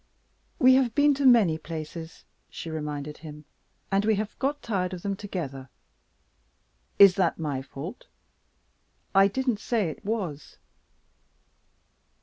"We 0.57 0.73
have 0.73 0.95
been 0.95 1.13
to 1.13 1.27
many 1.27 1.59
places," 1.59 2.25
she 2.49 2.71
reminded 2.71 3.17
him, 3.19 3.45
"and 3.91 4.03
we 4.03 4.15
have 4.15 4.35
got 4.39 4.63
tired 4.63 4.95
of 4.95 5.03
them 5.03 5.15
together." 5.15 5.69
"Is 6.97 7.13
that 7.17 7.37
my 7.37 7.61
fault?" 7.61 8.07
"I 9.13 9.27
didn't 9.27 9.59
say 9.59 9.91
it 9.91 10.03
was." 10.03 10.57